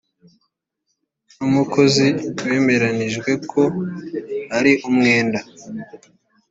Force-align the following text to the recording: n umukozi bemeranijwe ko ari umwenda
n 1.35 1.37
umukozi 1.47 2.05
bemeranijwe 2.43 3.31
ko 3.51 3.61
ari 4.57 4.71
umwenda 4.89 5.39